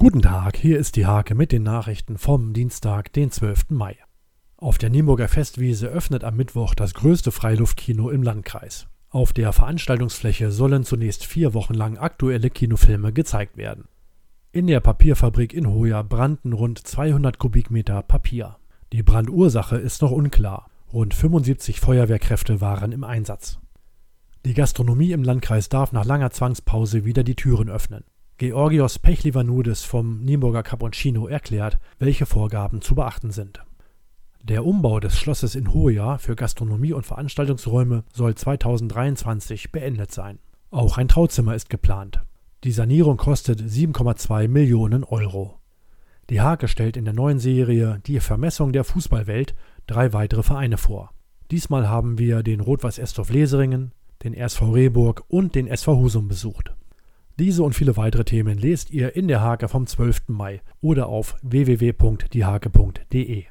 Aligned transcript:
Guten 0.00 0.22
Tag, 0.22 0.56
hier 0.56 0.78
ist 0.78 0.94
die 0.94 1.06
Hake 1.06 1.34
mit 1.34 1.50
den 1.50 1.64
Nachrichten 1.64 2.18
vom 2.18 2.52
Dienstag, 2.52 3.12
den 3.14 3.32
12. 3.32 3.70
Mai. 3.70 3.96
Auf 4.56 4.78
der 4.78 4.90
Nienburger 4.90 5.26
Festwiese 5.26 5.88
öffnet 5.88 6.22
am 6.22 6.36
Mittwoch 6.36 6.76
das 6.76 6.94
größte 6.94 7.32
Freiluftkino 7.32 8.08
im 8.08 8.22
Landkreis. 8.22 8.86
Auf 9.10 9.32
der 9.32 9.52
Veranstaltungsfläche 9.52 10.52
sollen 10.52 10.84
zunächst 10.84 11.24
vier 11.24 11.52
Wochen 11.52 11.74
lang 11.74 11.98
aktuelle 11.98 12.48
Kinofilme 12.48 13.12
gezeigt 13.12 13.56
werden. 13.56 13.88
In 14.52 14.68
der 14.68 14.78
Papierfabrik 14.78 15.52
in 15.52 15.68
Hoya 15.68 16.02
brannten 16.02 16.52
rund 16.52 16.78
200 16.78 17.40
Kubikmeter 17.40 18.00
Papier. 18.02 18.56
Die 18.92 19.02
Brandursache 19.02 19.78
ist 19.78 20.00
noch 20.00 20.12
unklar. 20.12 20.70
Rund 20.92 21.12
75 21.12 21.80
Feuerwehrkräfte 21.80 22.60
waren 22.60 22.92
im 22.92 23.02
Einsatz. 23.02 23.58
Die 24.44 24.54
Gastronomie 24.54 25.10
im 25.10 25.24
Landkreis 25.24 25.68
darf 25.68 25.90
nach 25.90 26.04
langer 26.04 26.30
Zwangspause 26.30 27.04
wieder 27.04 27.24
die 27.24 27.34
Türen 27.34 27.68
öffnen. 27.68 28.04
Georgios 28.38 29.00
Pechlivanudis 29.00 29.82
vom 29.82 30.20
Nienburger 30.20 30.62
Cappuccino 30.62 31.26
erklärt, 31.26 31.80
welche 31.98 32.24
Vorgaben 32.24 32.80
zu 32.80 32.94
beachten 32.94 33.32
sind. 33.32 33.64
Der 34.44 34.64
Umbau 34.64 35.00
des 35.00 35.18
Schlosses 35.18 35.56
in 35.56 35.74
Hoya 35.74 36.18
für 36.18 36.36
Gastronomie 36.36 36.92
und 36.92 37.04
Veranstaltungsräume 37.04 38.04
soll 38.12 38.36
2023 38.36 39.72
beendet 39.72 40.12
sein. 40.12 40.38
Auch 40.70 40.98
ein 40.98 41.08
Trauzimmer 41.08 41.56
ist 41.56 41.68
geplant. 41.68 42.20
Die 42.62 42.70
Sanierung 42.70 43.16
kostet 43.16 43.60
7,2 43.60 44.46
Millionen 44.46 45.02
Euro. 45.02 45.58
Die 46.30 46.40
Hake 46.40 46.68
stellt 46.68 46.96
in 46.96 47.06
der 47.06 47.14
neuen 47.14 47.40
Serie 47.40 48.00
Die 48.06 48.20
Vermessung 48.20 48.72
der 48.72 48.84
Fußballwelt 48.84 49.56
drei 49.88 50.12
weitere 50.12 50.44
Vereine 50.44 50.78
vor. 50.78 51.10
Diesmal 51.50 51.88
haben 51.88 52.18
wir 52.18 52.44
den 52.44 52.60
Rot-Weiß 52.60 52.98
Estorf 52.98 53.30
Leseringen, 53.30 53.90
den 54.22 54.32
SV 54.32 54.70
Rehburg 54.70 55.24
und 55.26 55.56
den 55.56 55.66
SV 55.66 55.96
Husum 55.96 56.28
besucht. 56.28 56.77
Diese 57.38 57.62
und 57.62 57.74
viele 57.74 57.96
weitere 57.96 58.24
Themen 58.24 58.58
lest 58.58 58.90
ihr 58.90 59.14
in 59.14 59.28
der 59.28 59.40
Hake 59.40 59.68
vom 59.68 59.86
12. 59.86 60.22
Mai 60.26 60.60
oder 60.80 61.06
auf 61.06 61.36
www.diehake.de. 61.42 63.44